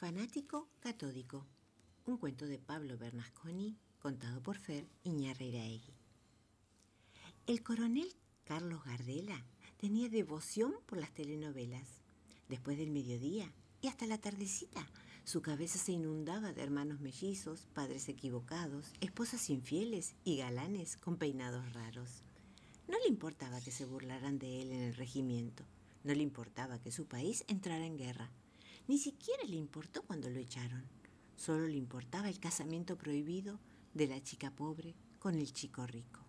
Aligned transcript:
Fanático 0.00 0.66
catódico. 0.80 1.46
Un 2.06 2.16
cuento 2.16 2.46
de 2.46 2.58
Pablo 2.58 2.96
Bernasconi 2.96 3.76
contado 3.98 4.42
por 4.42 4.56
Fer 4.56 4.88
Iñarreiraegui. 5.04 5.92
El 7.46 7.62
coronel 7.62 8.10
Carlos 8.44 8.82
Gardela 8.82 9.44
tenía 9.76 10.08
devoción 10.08 10.72
por 10.86 10.96
las 10.96 11.12
telenovelas. 11.12 11.86
Después 12.48 12.78
del 12.78 12.90
mediodía 12.90 13.52
y 13.82 13.88
hasta 13.88 14.06
la 14.06 14.16
tardecita, 14.16 14.88
su 15.24 15.42
cabeza 15.42 15.78
se 15.78 15.92
inundaba 15.92 16.54
de 16.54 16.62
hermanos 16.62 17.00
mellizos, 17.00 17.66
padres 17.74 18.08
equivocados, 18.08 18.94
esposas 19.02 19.50
infieles 19.50 20.14
y 20.24 20.38
galanes 20.38 20.96
con 20.96 21.18
peinados 21.18 21.74
raros. 21.74 22.22
No 22.88 22.96
le 23.00 23.08
importaba 23.08 23.60
que 23.60 23.70
se 23.70 23.84
burlaran 23.84 24.38
de 24.38 24.62
él 24.62 24.72
en 24.72 24.80
el 24.80 24.94
regimiento, 24.94 25.62
no 26.04 26.14
le 26.14 26.22
importaba 26.22 26.80
que 26.80 26.90
su 26.90 27.04
país 27.04 27.44
entrara 27.48 27.84
en 27.84 27.98
guerra, 27.98 28.30
ni 28.88 28.98
siquiera 28.98 29.44
le 29.44 29.56
importó 29.56 30.02
cuando 30.02 30.28
lo 30.30 30.38
echaron. 30.38 30.84
Solo 31.36 31.66
le 31.66 31.76
importaba 31.76 32.28
el 32.28 32.38
casamiento 32.38 32.96
prohibido 32.96 33.58
de 33.94 34.06
la 34.06 34.22
chica 34.22 34.50
pobre 34.50 34.94
con 35.18 35.34
el 35.34 35.52
chico 35.52 35.86
rico. 35.86 36.20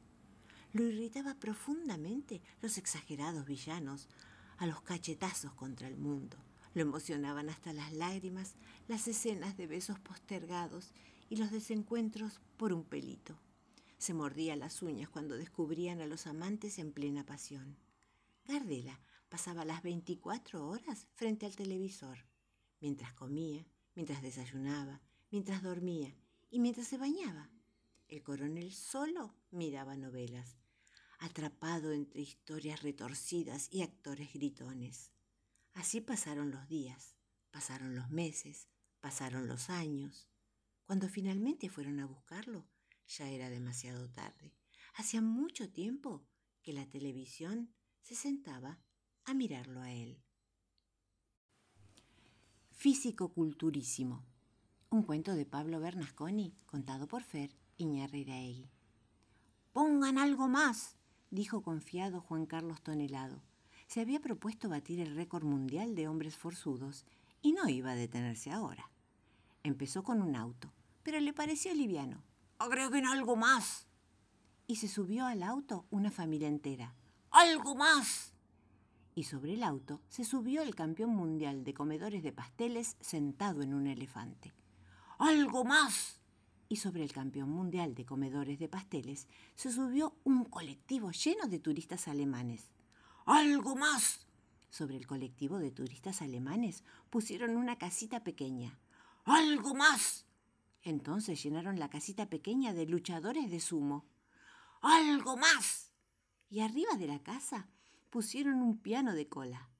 Lo 0.74 0.84
irritaba 0.84 1.36
profundamente 1.36 2.42
los 2.62 2.78
exagerados 2.78 3.46
villanos 3.46 4.08
a 4.58 4.66
los 4.68 4.82
cachetazos 4.82 5.54
contra 5.54 5.88
el 5.88 5.98
mundo. 5.98 6.38
Lo 6.74 6.82
emocionaban 6.82 7.50
hasta 7.50 7.74
las 7.74 7.92
lágrimas 7.92 8.56
las 8.88 9.08
escenas 9.08 9.58
de 9.58 9.68
besos 9.68 10.00
postergados 10.00 10.94
y 11.30 11.36
los 11.36 11.52
desencuentros 11.52 12.40
por 12.58 12.72
un 12.72 12.84
pelito. 12.84 13.38
Se 13.98 14.14
mordía 14.14 14.56
las 14.56 14.82
uñas 14.82 15.10
cuando 15.10 15.36
descubrían 15.36 16.02
a 16.02 16.08
los 16.08 16.26
amantes 16.26 16.80
en 16.80 16.92
plena 16.92 17.26
pasión. 17.26 17.78
Gardela 18.46 19.00
pasaba 19.30 19.66
las 19.66 19.84
24 19.84 20.68
horas 20.68 21.08
frente 21.14 21.46
al 21.46 21.56
televisor, 21.56 22.18
mientras 22.82 23.14
comía, 23.14 23.66
mientras 23.96 24.22
desayunaba, 24.22 25.02
mientras 25.30 25.64
dormía 25.64 26.14
y 26.50 26.60
mientras 26.60 26.88
se 26.88 26.98
bañaba. 26.98 27.50
El 28.10 28.24
coronel 28.24 28.74
solo 28.74 29.34
miraba 29.52 29.96
novelas, 29.96 30.58
atrapado 31.20 31.94
entre 31.94 32.22
historias 32.22 32.82
retorcidas 32.82 33.70
y 33.72 33.84
actores 33.84 34.34
gritones. 34.34 35.12
Así 35.74 36.02
pasaron 36.02 36.52
los 36.52 36.68
días, 36.68 37.16
pasaron 37.52 37.96
los 37.96 38.10
meses, 38.10 38.68
pasaron 39.00 39.48
los 39.48 39.70
años. 39.70 40.28
Cuando 40.84 41.08
finalmente 41.08 41.70
fueron 41.70 42.00
a 42.00 42.06
buscarlo, 42.06 42.68
ya 43.08 43.30
era 43.30 43.50
demasiado 43.50 44.10
tarde. 44.10 44.54
Hacía 44.96 45.22
mucho 45.22 45.72
tiempo 45.72 46.28
que 46.62 46.74
la 46.74 46.90
televisión 46.90 47.74
se 48.02 48.16
sentaba 48.16 48.80
a 49.24 49.34
mirarlo 49.34 49.82
a 49.82 49.92
él. 49.92 50.22
Físico 52.82 53.30
culturísimo. 53.30 54.24
Un 54.90 55.04
cuento 55.04 55.36
de 55.36 55.46
Pablo 55.46 55.80
Bernasconi 55.80 56.56
contado 56.66 57.08
por 57.08 57.22
Fer 57.22 57.52
Iñarreiraegui. 57.78 58.72
Pongan 59.72 60.18
algo 60.18 60.48
más, 60.48 60.96
dijo 61.30 61.62
confiado 61.62 62.22
Juan 62.22 62.48
Carlos 62.48 62.82
Tonelado. 62.82 63.44
Se 63.86 64.02
había 64.02 64.20
propuesto 64.20 64.68
batir 64.68 65.00
el 65.00 65.16
récord 65.16 65.44
mundial 65.44 65.94
de 65.94 66.08
hombres 66.08 66.36
forzudos 66.36 67.06
y 67.44 67.52
no 67.52 67.70
iba 67.70 67.92
a 67.92 67.96
detenerse 67.96 68.50
ahora. 68.50 68.90
Empezó 69.62 70.02
con 70.02 70.20
un 70.20 70.36
auto, 70.36 70.74
pero 71.04 71.20
le 71.20 71.34
pareció 71.34 71.76
liviano. 71.76 72.24
Agreguen 72.58 73.06
algo 73.06 73.36
más. 73.36 73.86
Y 74.66 74.78
se 74.78 74.88
subió 74.88 75.28
al 75.28 75.44
auto 75.44 75.86
una 75.92 76.10
familia 76.10 76.48
entera. 76.48 76.96
¡Algo 77.30 77.76
más! 77.76 78.31
Y 79.14 79.24
sobre 79.24 79.56
el 79.56 79.64
auto 79.64 80.02
se 80.08 80.24
subió 80.24 80.62
el 80.62 80.76
campeón 80.76 81.12
mundial 81.12 81.64
de 81.64 81.74
comedores 81.74 82.24
de 82.24 82.32
pasteles 82.32 82.98
sentado 83.02 83.62
en 83.62 83.74
un 83.74 83.88
elefante. 83.88 84.54
¡Algo 85.18 85.64
más! 85.66 86.22
y 86.72 86.78
sobre 86.78 87.04
el 87.04 87.12
campeón 87.12 87.50
mundial 87.50 87.96
de 87.96 88.06
comedores 88.06 88.58
de 88.58 88.70
pasteles 88.70 89.28
se 89.56 89.74
subió 89.74 90.16
un 90.24 90.46
colectivo 90.46 91.12
lleno 91.12 91.48
de 91.48 91.60
turistas 91.60 92.08
alemanes. 92.08 92.72
¡Algo 93.26 93.76
más! 93.76 94.26
Sobre 94.70 94.96
el 94.96 95.06
colectivo 95.06 95.60
de 95.60 95.72
turistas 95.72 96.22
alemanes 96.22 96.86
pusieron 97.10 97.58
una 97.58 97.78
casita 97.78 98.24
pequeña. 98.24 98.80
¡Algo 99.26 99.76
más! 99.76 100.26
Entonces 100.82 101.44
llenaron 101.44 101.78
la 101.78 101.90
casita 101.90 102.30
pequeña 102.30 102.74
de 102.74 102.86
luchadores 102.86 103.52
de 103.52 103.60
sumo. 103.60 104.06
¡Algo 104.82 105.36
más! 105.36 105.92
Y 106.50 106.62
arriba 106.62 106.96
de 106.96 107.08
la 107.08 107.20
casa 107.20 107.68
pusieron 108.12 108.62
un 108.62 108.78
piano 108.78 109.16
de 109.16 109.28
cola. 109.28 109.72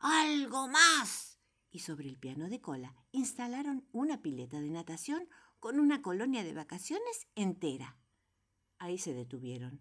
¡Algo 0.00 0.68
más! 0.68 1.38
Y 1.70 1.78
sobre 1.78 2.08
el 2.08 2.18
piano 2.18 2.48
de 2.48 2.60
cola 2.60 2.94
instalaron 3.12 3.88
una 3.92 4.20
pileta 4.20 4.60
de 4.60 4.68
natación 4.68 5.28
con 5.60 5.78
una 5.78 6.02
colonia 6.02 6.42
de 6.42 6.52
vacaciones 6.52 7.28
entera. 7.36 7.96
Ahí 8.78 8.98
se 8.98 9.14
detuvieron. 9.14 9.80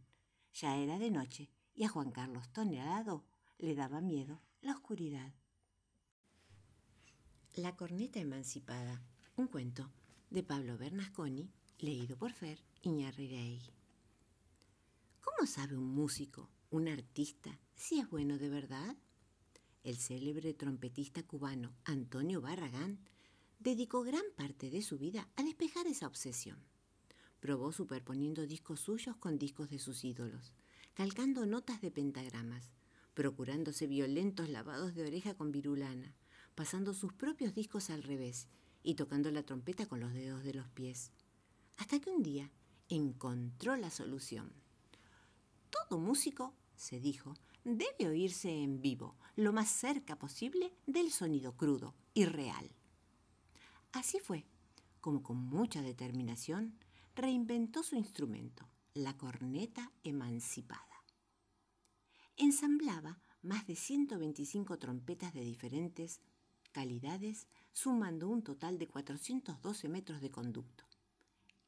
Ya 0.54 0.78
era 0.78 1.00
de 1.00 1.12
noche 1.12 1.52
y 1.74 1.84
a 1.84 1.90
Juan 1.90 2.12
Carlos 2.12 2.50
Tonelado 2.52 3.26
le 3.58 3.76
daba 3.76 4.00
miedo 4.00 4.42
la 4.62 4.74
oscuridad. 4.74 5.34
La 7.56 7.76
corneta 7.76 8.20
emancipada, 8.20 9.02
un 9.36 9.48
cuento 9.48 9.92
de 10.30 10.44
Pablo 10.44 10.78
Bernasconi, 10.78 11.52
leído 11.80 12.18
por 12.18 12.32
Fer 12.32 12.64
Iñarreiraegui. 12.84 13.74
¿Cómo 15.22 15.48
sabe 15.48 15.78
un 15.78 15.94
músico, 15.94 16.50
un 16.70 16.90
artista, 16.90 17.58
si 17.76 18.00
es 18.00 18.10
bueno 18.10 18.38
de 18.38 18.50
verdad? 18.50 18.96
El 19.84 19.96
célebre 19.96 20.54
trompetista 20.54 21.24
cubano 21.24 21.74
Antonio 21.86 22.42
Barragán 22.42 23.00
dedicó 23.60 24.04
gran 24.04 24.24
parte 24.36 24.70
de 24.70 24.82
su 24.82 24.98
vida 24.98 25.30
a 25.38 25.44
despejar 25.44 25.88
esa 25.88 26.08
obsesión. 26.08 26.58
Probó 27.40 27.72
superponiendo 27.72 28.46
discos 28.46 28.82
suyos 28.82 29.16
con 29.16 29.38
discos 29.38 29.70
de 29.70 29.80
sus 29.80 30.04
ídolos, 30.04 30.54
calcando 30.94 31.46
notas 31.46 31.80
de 31.82 31.90
pentagramas, 31.90 32.70
procurándose 33.14 33.88
violentos 33.88 34.50
lavados 34.50 34.94
de 34.94 35.06
oreja 35.06 35.36
con 35.36 35.52
virulana, 35.52 36.16
pasando 36.54 36.94
sus 36.94 37.14
propios 37.14 37.54
discos 37.54 37.90
al 37.90 38.04
revés 38.04 38.48
y 38.84 38.96
tocando 38.96 39.32
la 39.32 39.44
trompeta 39.44 39.86
con 39.86 40.02
los 40.02 40.14
dedos 40.14 40.44
de 40.44 40.54
los 40.54 40.68
pies. 40.70 41.12
Hasta 41.78 42.00
que 42.00 42.10
un 42.10 42.24
día 42.24 42.52
encontró 42.90 43.78
la 43.78 43.90
solución. 43.90 44.52
Todo 45.70 46.00
músico, 46.00 46.54
se 46.76 47.00
dijo, 47.00 47.34
debe 47.64 48.08
oírse 48.08 48.50
en 48.50 48.82
vivo, 48.82 49.16
lo 49.36 49.52
más 49.54 49.70
cerca 49.70 50.18
posible 50.18 50.74
del 50.86 51.12
sonido 51.12 51.56
crudo 51.56 51.96
y 52.14 52.26
real. 52.26 52.70
Así 53.92 54.20
fue, 54.20 54.46
como 55.02 55.24
con 55.24 55.38
mucha 55.38 55.82
determinación 55.82 56.78
reinventó 57.16 57.84
su 57.84 57.96
instrumento, 57.96 58.70
la 58.94 59.18
corneta 59.18 59.92
emancipada. 60.04 61.04
Ensamblaba 62.36 63.20
más 63.42 63.66
de 63.66 63.76
125 63.76 64.78
trompetas 64.78 65.34
de 65.34 65.42
diferentes 65.42 66.22
calidades, 66.72 67.48
sumando 67.74 68.30
un 68.30 68.44
total 68.44 68.78
de 68.78 68.88
412 68.88 69.90
metros 69.90 70.22
de 70.22 70.30
conducto. 70.30 70.84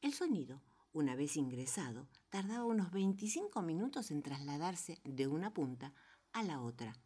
El 0.02 0.14
sonido, 0.14 0.62
una 0.92 1.14
vez 1.14 1.36
ingresado, 1.36 2.08
tardaba 2.28 2.64
unos 2.64 2.90
25 2.90 3.62
minutos 3.62 4.10
en 4.10 4.22
trasladarse 4.22 5.00
de 5.04 5.26
una 5.26 5.54
punta 5.54 5.94
a 6.32 6.42
la 6.42 6.60
otra, 6.60 6.96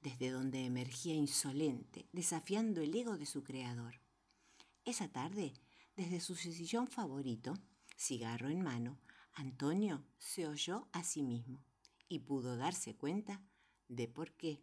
desde 0.00 0.30
donde 0.30 0.64
emergía 0.64 1.14
insolente, 1.14 2.08
desafiando 2.12 2.80
el 2.80 2.94
ego 2.94 3.16
de 3.16 3.26
su 3.26 3.42
creador. 3.42 4.00
Esa 4.84 5.08
tarde, 5.08 5.54
desde 5.96 6.20
su 6.20 6.36
sillón 6.36 6.86
favorito, 6.86 7.54
cigarro 7.96 8.50
en 8.50 8.62
mano, 8.62 8.98
Antonio 9.32 10.04
se 10.18 10.46
oyó 10.46 10.88
a 10.92 11.02
sí 11.02 11.22
mismo 11.22 11.64
y 12.08 12.20
pudo 12.20 12.56
darse 12.56 12.94
cuenta 12.94 13.42
de 13.88 14.08
por 14.08 14.32
qué 14.32 14.62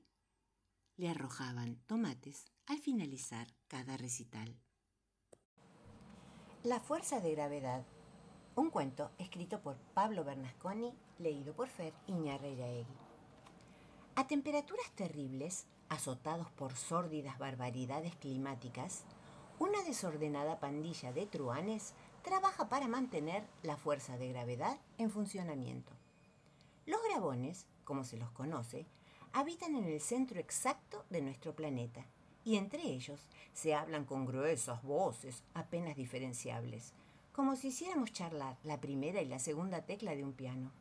le 0.98 1.10
arrojaban 1.10 1.78
tomates 1.88 2.46
al 2.68 2.78
finalizar 2.78 3.48
cada 3.68 3.98
recital. 3.98 4.56
La 6.64 6.80
fuerza 6.80 7.20
de 7.20 7.32
gravedad. 7.32 7.86
Un 8.54 8.70
cuento 8.70 9.12
escrito 9.18 9.62
por 9.62 9.78
Pablo 9.94 10.26
Bernasconi, 10.26 10.94
leído 11.20 11.54
por 11.54 11.70
Fer 11.70 11.94
Iñarreiraegui. 12.08 12.98
A 14.16 14.28
temperaturas 14.28 14.92
terribles, 14.92 15.68
azotados 15.88 16.52
por 16.52 16.76
sórdidas 16.76 17.40
barbaridades 17.40 18.14
climáticas, 18.18 19.06
una 19.58 19.82
desordenada 19.84 20.60
pandilla 20.60 21.14
de 21.14 21.28
truanes 21.28 21.94
trabaja 22.24 22.68
para 22.68 22.90
mantener 22.90 23.48
la 23.64 23.78
fuerza 23.78 24.18
de 24.18 24.28
gravedad 24.28 24.78
en 24.98 25.12
funcionamiento. 25.12 25.94
Los 26.86 27.02
grabones, 27.04 27.68
como 27.86 28.04
se 28.04 28.18
los 28.18 28.32
conoce, 28.32 28.86
habitan 29.32 29.78
en 29.78 29.86
el 29.86 30.02
centro 30.02 30.42
exacto 30.42 31.06
de 31.10 31.22
nuestro 31.22 31.56
planeta 31.56 32.06
y 32.44 32.58
entre 32.58 32.82
ellos 32.82 33.22
se 33.54 33.74
hablan 33.76 34.04
con 34.04 34.26
gruesas 34.26 34.84
voces 34.84 35.42
apenas 35.54 35.96
diferenciables, 35.96 36.94
como 37.34 37.56
si 37.56 37.70
hiciéramos 37.70 38.12
charlar 38.12 38.58
la 38.64 38.80
primera 38.82 39.22
y 39.22 39.28
la 39.28 39.40
segunda 39.40 39.82
tecla 39.82 40.16
de 40.16 40.24
un 40.24 40.34
piano. 40.34 40.72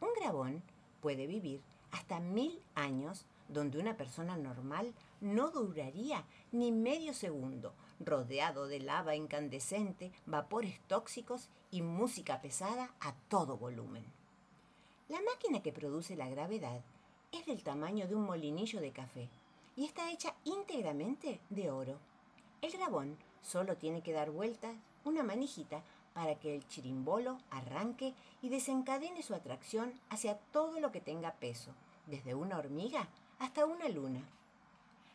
Un 0.00 0.08
grabón 0.20 0.62
puede 1.00 1.26
vivir 1.26 1.60
hasta 1.92 2.20
mil 2.20 2.60
años 2.74 3.26
donde 3.48 3.78
una 3.78 3.96
persona 3.96 4.36
normal 4.36 4.92
no 5.20 5.50
duraría 5.50 6.24
ni 6.52 6.72
medio 6.72 7.14
segundo, 7.14 7.72
rodeado 8.00 8.66
de 8.66 8.80
lava 8.80 9.14
incandescente, 9.14 10.12
vapores 10.26 10.80
tóxicos 10.88 11.48
y 11.70 11.82
música 11.82 12.40
pesada 12.40 12.92
a 13.00 13.14
todo 13.28 13.56
volumen. 13.56 14.04
La 15.08 15.20
máquina 15.22 15.62
que 15.62 15.72
produce 15.72 16.16
la 16.16 16.28
gravedad 16.28 16.80
es 17.30 17.46
del 17.46 17.62
tamaño 17.62 18.08
de 18.08 18.16
un 18.16 18.24
molinillo 18.24 18.80
de 18.80 18.90
café 18.90 19.28
y 19.76 19.84
está 19.84 20.10
hecha 20.10 20.34
íntegramente 20.44 21.40
de 21.50 21.70
oro. 21.70 21.98
El 22.62 22.72
grabón 22.72 23.16
solo 23.42 23.76
tiene 23.76 24.02
que 24.02 24.12
dar 24.12 24.30
vueltas 24.30 24.74
una 25.06 25.22
manijita 25.22 25.82
para 26.12 26.38
que 26.38 26.54
el 26.54 26.66
chirimbolo 26.66 27.38
arranque 27.50 28.14
y 28.42 28.48
desencadene 28.48 29.22
su 29.22 29.34
atracción 29.34 29.92
hacia 30.08 30.38
todo 30.38 30.80
lo 30.80 30.92
que 30.92 31.00
tenga 31.00 31.34
peso, 31.34 31.72
desde 32.06 32.34
una 32.34 32.58
hormiga 32.58 33.08
hasta 33.38 33.66
una 33.66 33.88
luna. 33.88 34.22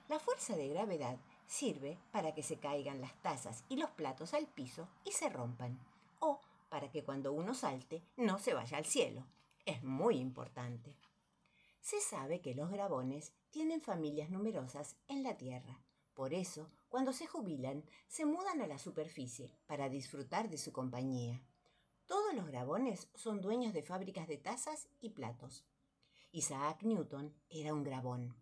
La 0.09 0.19
fuerza 0.19 0.55
de 0.55 0.67
gravedad 0.69 1.17
sirve 1.47 1.97
para 2.11 2.33
que 2.33 2.43
se 2.43 2.57
caigan 2.57 3.01
las 3.01 3.13
tazas 3.21 3.63
y 3.67 3.77
los 3.77 3.89
platos 3.91 4.33
al 4.33 4.47
piso 4.47 4.87
y 5.05 5.11
se 5.11 5.29
rompan, 5.29 5.79
o 6.19 6.39
para 6.69 6.89
que 6.91 7.03
cuando 7.03 7.33
uno 7.33 7.53
salte 7.53 8.01
no 8.17 8.37
se 8.37 8.53
vaya 8.53 8.77
al 8.77 8.85
cielo. 8.85 9.25
Es 9.65 9.83
muy 9.83 10.17
importante. 10.17 10.95
Se 11.81 11.99
sabe 11.99 12.41
que 12.41 12.55
los 12.55 12.69
grabones 12.69 13.33
tienen 13.49 13.81
familias 13.81 14.29
numerosas 14.29 14.95
en 15.07 15.23
la 15.23 15.35
Tierra. 15.35 15.79
Por 16.13 16.33
eso, 16.33 16.67
cuando 16.89 17.13
se 17.13 17.25
jubilan, 17.25 17.85
se 18.07 18.25
mudan 18.25 18.61
a 18.61 18.67
la 18.67 18.77
superficie 18.77 19.57
para 19.65 19.89
disfrutar 19.89 20.49
de 20.49 20.57
su 20.57 20.71
compañía. 20.73 21.41
Todos 22.05 22.33
los 22.33 22.47
grabones 22.47 23.09
son 23.15 23.39
dueños 23.39 23.73
de 23.73 23.83
fábricas 23.83 24.27
de 24.27 24.37
tazas 24.37 24.89
y 24.99 25.11
platos. 25.11 25.65
Isaac 26.31 26.83
Newton 26.83 27.33
era 27.49 27.73
un 27.73 27.83
grabón. 27.83 28.35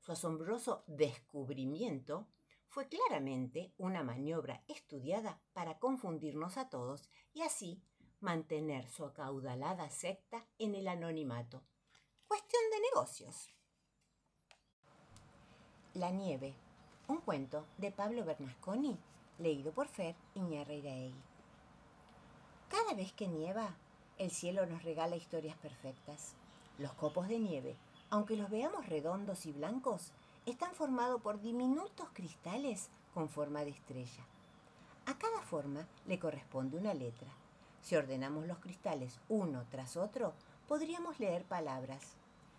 Su 0.00 0.12
asombroso 0.12 0.84
descubrimiento 0.88 2.26
fue 2.66 2.88
claramente 2.88 3.74
una 3.78 4.02
maniobra 4.02 4.64
estudiada 4.66 5.40
para 5.52 5.78
confundirnos 5.78 6.56
a 6.56 6.70
todos 6.70 7.08
y 7.32 7.42
así 7.42 7.84
mantener 8.18 8.88
su 8.88 9.04
acaudalada 9.04 9.90
secta 9.90 10.46
en 10.58 10.74
el 10.74 10.88
anonimato. 10.88 11.62
Cuestión 12.26 12.62
de 12.70 12.80
negocios. 12.80 13.50
La 15.94 16.10
nieve, 16.10 16.56
un 17.08 17.18
cuento 17.18 17.66
de 17.78 17.90
Pablo 17.90 18.24
Bernasconi, 18.24 18.96
leído 19.38 19.72
por 19.72 19.88
Fer 19.88 20.14
Iñarreiraegui. 20.34 21.14
Cada 22.68 22.94
vez 22.94 23.12
que 23.12 23.28
nieva, 23.28 23.74
el 24.18 24.30
cielo 24.30 24.66
nos 24.66 24.82
regala 24.82 25.16
historias 25.16 25.56
perfectas. 25.56 26.34
Los 26.78 26.92
copos 26.92 27.28
de 27.28 27.38
nieve, 27.38 27.76
aunque 28.10 28.36
los 28.36 28.50
veamos 28.50 28.88
redondos 28.88 29.46
y 29.46 29.52
blancos, 29.52 30.12
están 30.46 30.74
formados 30.74 31.20
por 31.20 31.40
diminutos 31.40 32.08
cristales 32.12 32.88
con 33.14 33.28
forma 33.28 33.64
de 33.64 33.70
estrella. 33.70 34.24
A 35.06 35.18
cada 35.18 35.42
forma 35.42 35.86
le 36.06 36.18
corresponde 36.18 36.78
una 36.78 36.94
letra. 36.94 37.28
Si 37.82 37.96
ordenamos 37.96 38.46
los 38.46 38.58
cristales 38.58 39.18
uno 39.28 39.64
tras 39.70 39.96
otro, 39.96 40.32
podríamos 40.68 41.18
leer 41.18 41.44
palabras. 41.44 42.14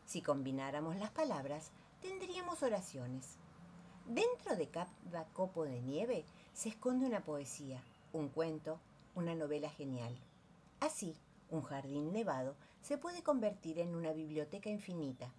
Si 0.05 0.21
combináramos 0.21 0.97
las 0.97 1.11
palabras, 1.11 1.71
tendríamos 2.01 2.61
oraciones. 2.61 3.37
Dentro 4.07 4.57
de 4.57 4.67
cada 4.67 5.23
copo 5.31 5.63
de 5.63 5.81
nieve 5.81 6.25
se 6.53 6.67
esconde 6.67 7.05
una 7.05 7.21
poesía, 7.21 7.81
un 8.11 8.27
cuento, 8.27 8.77
una 9.15 9.33
novela 9.33 9.69
genial. 9.69 10.13
Así, 10.81 11.15
un 11.49 11.61
jardín 11.61 12.11
nevado 12.11 12.55
se 12.81 12.97
puede 12.97 13.23
convertir 13.23 13.79
en 13.79 13.95
una 13.95 14.11
biblioteca 14.11 14.69
infinita, 14.69 15.31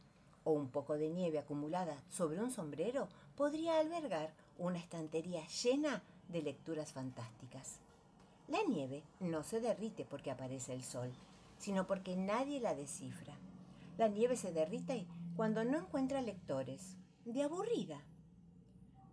o 0.44 0.52
un 0.52 0.70
poco 0.70 0.96
de 0.96 1.11
nieve 1.11 1.38
acumulada 1.38 2.02
sobre 2.08 2.40
un 2.40 2.50
sombrero 2.50 3.08
podría 3.37 3.78
albergar 3.78 4.32
una 4.58 4.78
estantería 4.78 5.46
llena 5.46 6.02
de 6.28 6.40
lecturas 6.40 6.90
fantásticas. 6.93 7.81
La 8.49 8.62
nieve 8.62 9.02
no 9.20 9.43
se 9.43 9.60
derrite 9.60 10.06
porque 10.06 10.31
aparece 10.31 10.72
el 10.72 10.84
sol, 10.84 11.12
sino 11.58 11.87
porque 11.87 12.17
nadie 12.17 12.60
la 12.60 12.75
descifra. 12.75 13.34
La 13.99 14.08
nieve 14.08 14.37
se 14.37 14.52
derrite 14.52 15.06
cuando 15.37 15.64
no 15.64 15.76
encuentra 15.76 16.22
lectores, 16.22 16.96
de 17.26 17.43
aburrida 17.43 18.00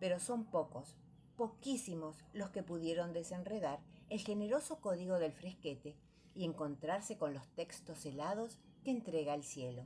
pero 0.02 0.20
son 0.20 0.46
pocos, 0.46 0.96
poquísimos 1.38 2.18
los 2.34 2.50
que 2.50 2.64
pudieron 2.64 3.14
desenredar 3.14 3.80
el 4.10 4.20
generoso 4.20 4.82
código 4.82 5.20
del 5.20 5.32
fresquete 5.32 5.96
y 6.34 6.44
encontrarse 6.44 7.20
con 7.20 7.36
los 7.36 7.48
textos 7.50 8.04
helados 8.08 8.58
que 8.84 8.90
entrega 8.90 9.36
el 9.36 9.44
cielo. 9.44 9.84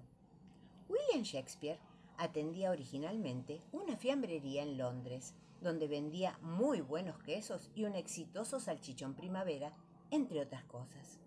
William 0.88 1.24
Shakespeare 1.24 1.80
atendía 2.18 2.72
originalmente 2.72 3.62
una 3.74 3.98
fiambrería 3.98 4.64
en 4.64 4.78
Londres, 4.78 5.34
donde 5.60 5.90
vendía 5.90 6.40
muy 6.42 6.80
buenos 6.80 7.20
quesos 7.20 7.70
y 7.76 7.84
un 7.84 7.96
exitoso 7.96 8.62
salchichón 8.62 9.16
primavera, 9.16 9.74
entre 10.12 10.40
otras 10.40 10.64
cosas. 10.64 11.20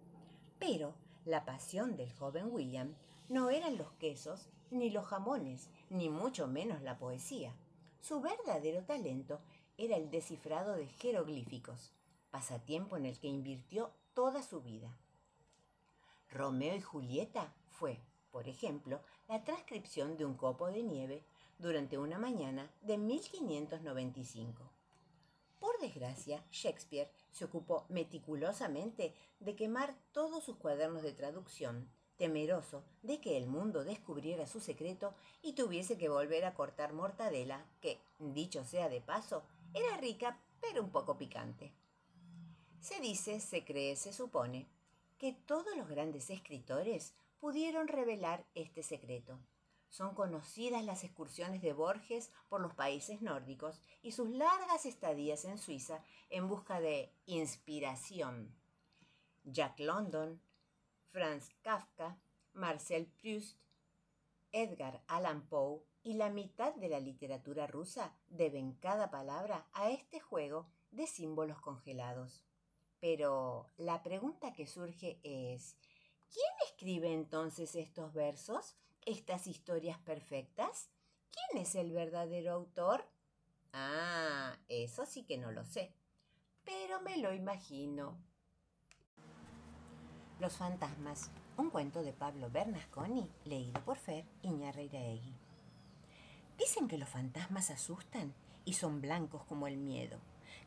Pero 0.58 0.94
la 1.26 1.44
pasión 1.44 1.94
del 1.98 2.10
joven 2.14 2.50
William 2.50 2.94
no 3.28 3.50
eran 3.50 3.76
los 3.76 3.92
quesos, 3.92 4.48
ni 4.70 4.88
los 4.88 5.04
jamones, 5.04 5.68
ni 5.90 6.08
mucho 6.08 6.46
menos 6.46 6.80
la 6.80 6.98
poesía. 6.98 7.54
Su 8.00 8.20
verdadero 8.20 8.84
talento 8.84 9.40
era 9.76 9.96
el 9.96 10.10
descifrado 10.10 10.74
de 10.74 10.86
jeroglíficos, 10.86 11.92
pasatiempo 12.30 12.96
en 12.96 13.06
el 13.06 13.18
que 13.18 13.28
invirtió 13.28 13.90
toda 14.14 14.42
su 14.42 14.60
vida. 14.60 14.96
Romeo 16.30 16.74
y 16.76 16.80
Julieta 16.80 17.52
fue, 17.70 18.00
por 18.30 18.48
ejemplo, 18.48 19.00
la 19.28 19.44
transcripción 19.44 20.16
de 20.16 20.24
un 20.24 20.34
copo 20.34 20.68
de 20.68 20.82
nieve 20.82 21.24
durante 21.58 21.98
una 21.98 22.18
mañana 22.18 22.70
de 22.82 22.98
1595. 22.98 24.62
Por 25.58 25.78
desgracia, 25.80 26.44
Shakespeare 26.50 27.10
se 27.32 27.44
ocupó 27.44 27.84
meticulosamente 27.88 29.14
de 29.40 29.56
quemar 29.56 29.96
todos 30.12 30.44
sus 30.44 30.56
cuadernos 30.56 31.02
de 31.02 31.12
traducción 31.12 31.88
temeroso 32.18 32.84
de 33.02 33.20
que 33.20 33.38
el 33.38 33.46
mundo 33.46 33.84
descubriera 33.84 34.46
su 34.46 34.60
secreto 34.60 35.14
y 35.40 35.54
tuviese 35.54 35.96
que 35.96 36.10
volver 36.10 36.44
a 36.44 36.54
cortar 36.54 36.92
mortadela, 36.92 37.64
que, 37.80 37.98
dicho 38.18 38.64
sea 38.64 38.88
de 38.88 39.00
paso, 39.00 39.44
era 39.72 39.96
rica 39.96 40.38
pero 40.60 40.82
un 40.82 40.90
poco 40.90 41.16
picante. 41.16 41.72
Se 42.80 43.00
dice, 43.00 43.40
se 43.40 43.64
cree, 43.64 43.96
se 43.96 44.12
supone, 44.12 44.68
que 45.16 45.32
todos 45.32 45.76
los 45.76 45.88
grandes 45.88 46.30
escritores 46.30 47.14
pudieron 47.40 47.88
revelar 47.88 48.44
este 48.54 48.82
secreto. 48.82 49.38
Son 49.88 50.14
conocidas 50.14 50.84
las 50.84 51.02
excursiones 51.02 51.62
de 51.62 51.72
Borges 51.72 52.30
por 52.48 52.60
los 52.60 52.74
países 52.74 53.22
nórdicos 53.22 53.80
y 54.02 54.12
sus 54.12 54.28
largas 54.28 54.84
estadías 54.84 55.44
en 55.44 55.58
Suiza 55.58 56.04
en 56.28 56.46
busca 56.46 56.80
de 56.80 57.10
inspiración. 57.26 58.54
Jack 59.44 59.80
London, 59.80 60.40
Franz 61.10 61.50
Kafka, 61.62 62.18
Marcel 62.52 63.06
Proust, 63.06 63.58
Edgar 64.52 65.02
Allan 65.08 65.46
Poe 65.48 65.82
y 66.02 66.14
la 66.14 66.30
mitad 66.30 66.74
de 66.74 66.88
la 66.88 67.00
literatura 67.00 67.66
rusa 67.66 68.16
deben 68.28 68.72
cada 68.74 69.10
palabra 69.10 69.68
a 69.72 69.90
este 69.90 70.20
juego 70.20 70.70
de 70.90 71.06
símbolos 71.06 71.60
congelados. 71.60 72.44
Pero 73.00 73.66
la 73.76 74.02
pregunta 74.02 74.52
que 74.52 74.66
surge 74.66 75.20
es, 75.22 75.76
¿quién 76.32 76.52
escribe 76.66 77.12
entonces 77.12 77.74
estos 77.76 78.12
versos, 78.12 78.76
estas 79.04 79.46
historias 79.46 79.98
perfectas? 79.98 80.90
¿Quién 81.30 81.62
es 81.62 81.74
el 81.74 81.92
verdadero 81.92 82.52
autor? 82.52 83.04
Ah, 83.72 84.58
eso 84.68 85.06
sí 85.06 85.24
que 85.24 85.38
no 85.38 85.52
lo 85.52 85.64
sé, 85.64 85.92
pero 86.64 87.00
me 87.02 87.18
lo 87.18 87.32
imagino. 87.32 88.18
Los 90.40 90.56
fantasmas, 90.56 91.30
un 91.56 91.68
cuento 91.68 92.04
de 92.04 92.12
Pablo 92.12 92.48
Bernasconi, 92.48 93.28
leído 93.44 93.80
por 93.84 93.96
Fer 93.96 94.24
Iñarreiraegui. 94.42 95.34
Dicen 96.56 96.86
que 96.86 96.96
los 96.96 97.08
fantasmas 97.08 97.70
asustan 97.70 98.32
y 98.64 98.74
son 98.74 99.00
blancos 99.00 99.42
como 99.48 99.66
el 99.66 99.76
miedo, 99.76 100.16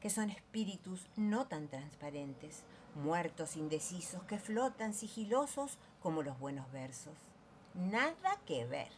que 0.02 0.10
son 0.10 0.30
espíritus 0.30 1.08
no 1.16 1.48
tan 1.48 1.70
transparentes, 1.70 2.64
muertos 2.96 3.56
indecisos 3.56 4.22
que 4.24 4.40
flotan 4.40 4.94
sigilosos 4.94 5.78
como 6.02 6.22
los 6.22 6.38
buenos 6.38 6.70
versos. 6.74 7.14
Nada 7.74 8.42
que 8.46 8.66
ver. 8.66 8.92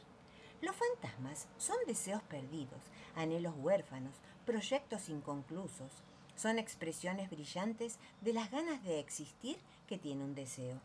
Los 0.59 0.75
fantasmas 0.75 1.47
son 1.59 1.77
deseos 1.85 2.23
perdidos, 2.23 2.81
anhelos 3.15 3.53
huérfanos, 3.59 4.15
proyectos 4.43 5.07
inconclusos, 5.09 5.91
son 6.35 6.59
expresiones 6.59 7.29
brillantes 7.29 7.97
de 8.21 8.33
las 8.33 8.51
ganas 8.51 8.83
de 8.83 8.99
existir 8.99 9.57
que 9.87 9.97
tiene 9.97 10.23
un 10.23 10.35
deseo. 10.35 10.79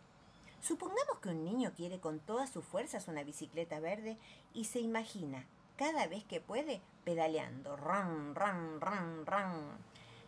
Supongamos 0.60 1.18
que 1.22 1.30
un 1.30 1.44
niño 1.44 1.72
quiere 1.76 2.00
con 2.00 2.18
todas 2.18 2.50
sus 2.50 2.64
fuerzas 2.64 3.08
una 3.08 3.22
bicicleta 3.22 3.80
verde 3.80 4.18
y 4.52 4.64
se 4.64 4.80
imagina 4.80 5.46
cada 5.76 6.06
vez 6.08 6.24
que 6.24 6.40
puede 6.40 6.80
pedaleando. 7.04 7.76
Ran, 7.76 8.34
ran, 8.34 8.80
ran, 8.80 9.24
ran. 9.24 9.78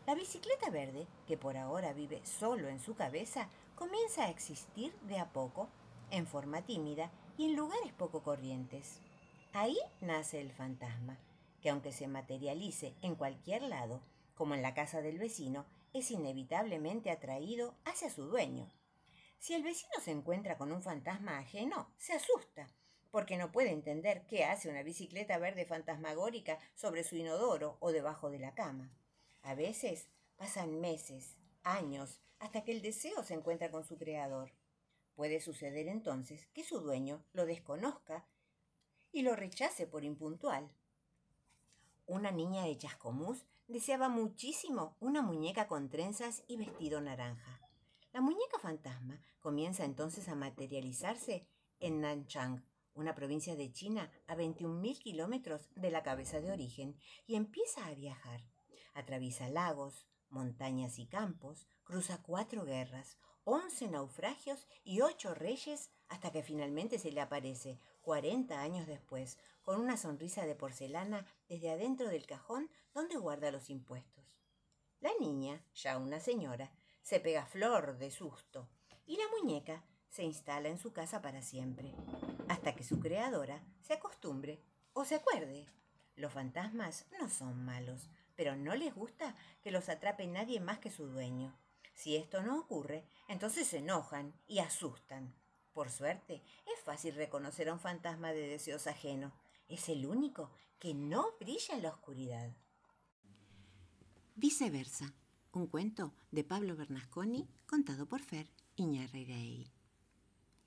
La 0.07 0.15
bicicleta 0.15 0.71
verde, 0.71 1.07
que 1.27 1.37
por 1.37 1.57
ahora 1.57 1.93
vive 1.93 2.21
solo 2.25 2.69
en 2.69 2.81
su 2.81 2.95
cabeza, 2.95 3.49
comienza 3.75 4.25
a 4.25 4.31
existir 4.31 4.93
de 5.03 5.19
a 5.19 5.27
poco, 5.27 5.69
en 6.11 6.27
forma 6.27 6.63
tímida 6.63 7.11
y 7.37 7.47
en 7.47 7.57
lugares 7.57 7.93
poco 7.93 8.23
corrientes. 8.23 9.01
Ahí 9.53 9.77
nace 10.01 10.41
el 10.41 10.53
fantasma, 10.53 11.17
que 11.61 11.71
aunque 11.71 11.93
se 11.93 12.07
materialice 12.07 12.95
en 13.03 13.15
cualquier 13.15 13.63
lado, 13.63 14.01
como 14.41 14.55
en 14.55 14.63
la 14.63 14.73
casa 14.73 15.03
del 15.03 15.19
vecino, 15.19 15.67
es 15.93 16.11
inevitablemente 16.11 17.11
atraído 17.11 17.77
hacia 17.85 18.09
su 18.09 18.25
dueño. 18.25 18.73
Si 19.39 19.53
el 19.53 19.63
vecino 19.63 19.93
se 20.03 20.13
encuentra 20.13 20.57
con 20.57 20.73
un 20.73 20.83
fantasma 20.83 21.37
ajeno, 21.37 21.93
se 21.99 22.15
asusta, 22.15 22.67
porque 23.11 23.37
no 23.37 23.53
puede 23.53 23.69
entender 23.69 24.27
qué 24.27 24.47
hace 24.47 24.71
una 24.71 24.83
bicicleta 24.83 25.37
verde 25.37 25.67
fantasmagórica 25.67 26.59
sobre 26.75 27.05
su 27.05 27.17
inodoro 27.17 27.77
o 27.81 27.93
debajo 27.93 28.31
de 28.31 28.39
la 28.39 28.55
cama. 28.55 28.91
A 29.43 29.55
veces 29.55 30.09
pasan 30.37 30.81
meses, 30.81 31.37
años, 31.63 32.23
hasta 32.39 32.65
que 32.65 32.73
el 32.73 32.81
deseo 32.81 33.23
se 33.23 33.35
encuentra 33.35 33.71
con 33.71 33.85
su 33.85 33.99
creador. 33.99 34.53
Puede 35.17 35.43
suceder 35.43 35.87
entonces 35.87 36.47
que 36.55 36.65
su 36.65 36.81
dueño 36.81 37.23
lo 37.35 37.45
desconozca 37.45 38.27
y 39.13 39.21
lo 39.21 39.37
rechace 39.37 39.87
por 39.87 40.03
impuntual. 40.03 40.73
Una 42.07 42.31
niña 42.31 42.65
de 42.65 42.79
Chascomús 42.79 43.45
deseaba 43.71 44.09
muchísimo 44.09 44.97
una 44.99 45.23
muñeca 45.23 45.69
con 45.69 45.89
trenzas 45.89 46.43
y 46.49 46.57
vestido 46.57 47.01
naranja. 47.01 47.61
La 48.13 48.21
muñeca 48.21 48.59
fantasma 48.59 49.23
comienza 49.39 49.85
entonces 49.85 50.29
a 50.29 50.35
materializarse 50.35 51.47
en 51.79 52.01
Nanchang, 52.01 52.65
una 52.95 53.15
provincia 53.15 53.55
de 53.55 53.73
China 53.73 54.11
a 54.27 54.35
21.000 54.35 54.99
kilómetros 54.99 55.71
de 55.77 55.93
la 55.93 56.03
cabeza 56.03 56.41
de 56.41 56.51
origen, 56.51 56.99
y 57.29 57.37
empieza 57.37 57.87
a 57.87 57.95
viajar. 57.95 58.41
Atraviesa 58.93 59.49
lagos, 59.49 60.09
montañas 60.29 60.99
y 60.99 61.07
campos, 61.07 61.69
cruza 61.85 62.21
cuatro 62.23 62.65
guerras, 62.65 63.19
once 63.45 63.87
naufragios 63.89 64.67
y 64.83 65.01
ocho 65.01 65.33
reyes 65.33 65.93
hasta 66.09 66.33
que 66.33 66.43
finalmente 66.43 66.99
se 66.99 67.13
le 67.13 67.21
aparece, 67.21 67.79
cuarenta 68.01 68.61
años 68.61 68.87
después, 68.87 69.39
con 69.63 69.81
una 69.81 69.97
sonrisa 69.97 70.47
de 70.47 70.55
porcelana 70.55 71.27
desde 71.49 71.71
adentro 71.71 72.09
del 72.09 72.27
cajón 72.27 72.71
donde 72.93 73.17
guarda 73.17 73.51
los 73.51 73.71
impuestos. 73.71 74.25
La 75.01 75.11
niña, 75.19 75.65
ya 75.75 75.99
una 75.99 76.21
señora, 76.21 76.73
se 77.03 77.21
pega 77.21 77.47
flor 77.47 77.99
de 77.99 78.11
susto 78.11 78.69
y 79.07 79.17
la 79.17 79.25
muñeca 79.39 79.85
se 80.09 80.25
instala 80.25 80.69
en 80.69 80.79
su 80.79 80.93
casa 80.93 81.23
para 81.23 81.43
siempre, 81.43 81.95
hasta 82.49 82.75
que 82.75 82.85
su 82.85 83.01
creadora 83.01 83.65
se 83.81 83.95
acostumbre 83.95 84.63
o 84.93 85.05
se 85.05 85.15
acuerde. 85.15 85.67
Los 86.17 86.33
fantasmas 86.33 87.07
no 87.19 87.31
son 87.31 87.65
malos, 87.65 88.11
pero 88.35 88.57
no 88.57 88.75
les 88.75 88.95
gusta 88.95 89.35
que 89.63 89.71
los 89.71 89.89
atrape 89.89 90.27
nadie 90.27 90.61
más 90.61 90.79
que 90.79 90.91
su 90.91 91.07
dueño. 91.07 91.57
Si 91.95 92.17
esto 92.17 92.43
no 92.43 92.59
ocurre, 92.59 93.07
entonces 93.29 93.69
se 93.69 93.79
enojan 93.79 94.35
y 94.47 94.59
asustan. 94.59 95.35
Por 95.81 95.91
suerte, 95.91 96.43
es 96.67 96.85
fácil 96.85 97.15
reconocer 97.15 97.71
a 97.71 97.73
un 97.73 97.81
fantasma 97.81 98.33
de 98.33 98.49
deseos 98.49 98.87
ajeno. 98.87 99.33
Es 99.67 99.89
el 99.89 100.05
único 100.05 100.51
que 100.79 100.93
no 100.93 101.25
brilla 101.41 101.75
en 101.75 101.85
la 101.85 101.89
oscuridad. 101.89 102.55
Viceversa, 104.35 105.15
un 105.53 105.69
cuento 105.69 106.13
de 106.33 106.45
Pablo 106.45 106.77
Bernasconi 106.77 107.49
contado 107.65 108.05
por 108.05 108.21
Fer 108.21 108.51
Iñarreiraegui. 108.77 109.73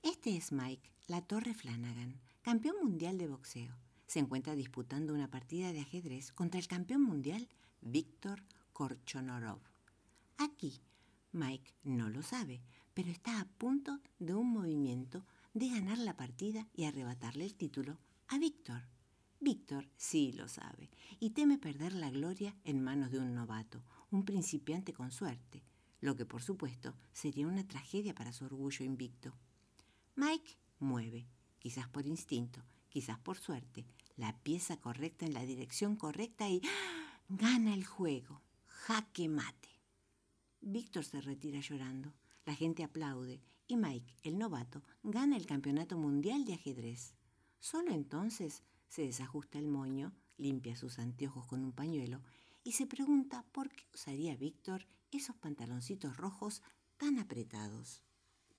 Este 0.02 0.36
es 0.36 0.52
Mike 0.52 0.90
La 1.06 1.22
Torre 1.22 1.54
Flanagan, 1.54 2.20
campeón 2.42 2.78
mundial 2.82 3.20
de 3.20 3.28
boxeo. 3.28 3.78
Se 4.08 4.18
encuentra 4.18 4.56
disputando 4.56 5.14
una 5.14 5.30
partida 5.30 5.74
de 5.74 5.82
ajedrez 5.82 6.32
contra 6.32 6.60
el 6.60 6.68
campeón 6.68 7.04
mundial 7.04 7.48
Víctor 7.82 8.42
Korchonorov. 8.72 9.60
Aquí, 10.40 10.82
Mike 11.34 11.72
no 11.84 12.10
lo 12.10 12.24
sabe, 12.24 12.64
pero 12.94 13.10
está 13.10 13.40
a 13.40 13.46
punto 13.46 14.00
de 14.20 14.34
un 14.34 14.52
movimiento 14.52 15.26
de 15.54 15.70
ganar 15.70 15.98
la 15.98 16.16
partida 16.16 16.68
y 16.74 16.86
arrebatarle 16.86 17.46
el 17.46 17.56
título 17.56 18.00
a 18.28 18.38
Víctor. 18.38 18.82
Víctor 19.40 19.90
sí 19.98 20.32
lo 20.32 20.48
sabe 20.48 20.90
y 21.20 21.32
teme 21.32 21.58
perder 21.58 21.94
la 21.94 22.10
gloria 22.10 22.56
en 22.64 22.82
manos 22.82 23.12
de 23.12 23.20
un 23.20 23.36
novato, 23.36 23.84
un 24.10 24.24
principiante 24.24 24.94
con 24.94 25.12
suerte, 25.12 25.64
lo 26.00 26.16
que 26.16 26.26
por 26.26 26.42
supuesto 26.42 26.96
sería 27.12 27.48
una 27.48 27.68
tragedia 27.68 28.16
para 28.16 28.32
su 28.32 28.46
orgullo 28.46 28.86
invicto. 28.86 29.34
Mike 30.16 30.58
mueve, 30.80 31.28
quizás 31.60 31.88
por 31.88 32.06
instinto, 32.06 32.64
quizás 32.90 33.20
por 33.20 33.38
suerte, 33.38 33.86
la 34.16 34.38
pieza 34.44 34.78
correcta 34.78 35.26
en 35.26 35.34
la 35.34 35.46
dirección 35.46 35.96
correcta 35.96 36.48
y 36.50 36.62
¡ah! 36.64 37.20
gana 37.30 37.74
el 37.74 37.86
juego. 37.86 38.42
Jaque 38.66 39.28
mate. 39.28 39.70
Víctor 40.62 41.04
se 41.04 41.22
retira 41.22 41.60
llorando. 41.60 42.14
La 42.46 42.56
gente 42.56 42.84
aplaude 42.84 43.42
y 43.68 43.78
Mike, 43.78 44.16
el 44.24 44.38
novato, 44.38 44.84
gana 45.04 45.38
el 45.38 45.46
campeonato 45.46 45.98
mundial 45.98 46.44
de 46.46 46.54
ajedrez. 46.54 47.14
Solo 47.60 47.92
entonces 47.92 48.64
se 48.90 49.04
desajusta 49.04 49.60
el 49.60 49.68
moño, 49.68 50.14
limpia 50.38 50.76
sus 50.76 51.00
anteojos 51.00 51.46
con 51.46 51.64
un 51.64 51.72
pañuelo 51.72 52.22
y 52.64 52.74
se 52.74 52.86
pregunta 52.86 53.46
por 53.52 53.70
qué 53.70 53.86
usaría 53.94 54.36
Víctor 54.36 54.88
esos 55.12 55.36
pantaloncitos 55.38 56.18
rojos 56.18 56.62
tan 56.98 57.18
apretados. 57.20 58.04